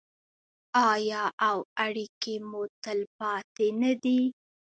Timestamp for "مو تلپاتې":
2.49-3.67